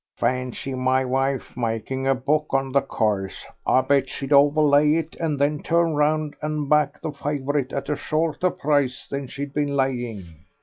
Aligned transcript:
"Fancy 0.17 0.73
my 0.73 1.05
wife 1.05 1.55
making 1.55 2.07
a 2.07 2.15
book 2.15 2.47
on 2.55 2.71
the 2.71 2.81
course. 2.81 3.45
I 3.67 3.81
bet 3.81 4.09
she'd 4.09 4.33
overlay 4.33 4.95
it 4.95 5.15
and 5.19 5.37
then 5.37 5.61
turn 5.61 5.93
round 5.93 6.35
and 6.41 6.67
back 6.67 6.99
the 6.99 7.11
favourite 7.11 7.71
at 7.71 7.87
a 7.87 7.95
shorter 7.95 8.49
price 8.49 9.05
than 9.07 9.27
she'd 9.27 9.53
been 9.53 9.75
laying." 9.75 10.23